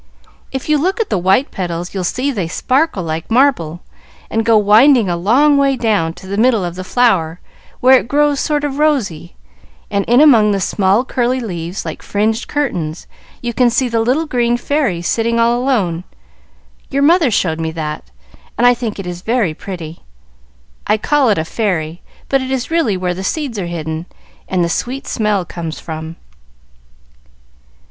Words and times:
"If 0.51 0.67
you 0.67 0.79
look 0.79 0.99
at 0.99 1.11
the 1.11 1.19
white 1.19 1.51
petals 1.51 1.93
you'll 1.93 2.03
see 2.03 2.31
that 2.31 2.35
they 2.35 2.47
sparkle 2.47 3.03
like 3.03 3.29
marble, 3.29 3.81
and 4.31 4.43
go 4.43 4.57
winding 4.57 5.07
a 5.09 5.15
long 5.15 5.57
way 5.57 5.75
down 5.75 6.13
to 6.13 6.25
the 6.25 6.39
middle 6.39 6.65
of 6.65 6.73
the 6.73 6.83
flower 6.83 7.39
where 7.81 7.99
it 7.99 8.07
grows 8.07 8.39
sort 8.39 8.63
of 8.63 8.79
rosy; 8.79 9.35
and 9.91 10.03
in 10.05 10.19
among 10.19 10.53
the 10.53 10.59
small, 10.59 11.05
curly 11.05 11.39
leaves, 11.39 11.85
like 11.85 12.01
fringed 12.01 12.47
curtains, 12.47 13.05
you 13.43 13.53
can 13.53 13.69
see 13.69 13.87
the 13.87 13.99
little 13.99 14.25
green 14.25 14.57
fairy 14.57 15.03
sitting 15.03 15.39
all 15.39 15.55
alone. 15.61 16.03
Your 16.89 17.03
mother 17.03 17.29
showed 17.29 17.59
me 17.59 17.69
that, 17.73 18.09
and 18.57 18.65
I 18.65 18.73
think 18.73 18.97
it 18.97 19.05
is 19.05 19.21
very 19.21 19.53
pretty. 19.53 19.99
I 20.87 20.97
call 20.97 21.29
it 21.29 21.37
a 21.37 21.45
'fairy,' 21.45 22.01
but 22.27 22.41
it 22.41 22.49
is 22.49 22.71
really 22.71 22.97
where 22.97 23.13
the 23.13 23.23
seeds 23.23 23.59
are 23.59 23.67
hidden 23.67 24.07
and 24.47 24.63
the 24.63 24.67
sweet 24.67 25.05
smell 25.05 25.45
comes 25.45 25.79
from." 25.79 26.15